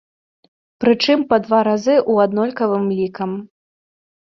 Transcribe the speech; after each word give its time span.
Прычым 0.83 1.19
па 1.33 1.39
два 1.45 1.59
разы 1.69 1.95
ў 2.11 2.27
аднолькавым 2.27 2.91
лікам. 3.03 3.39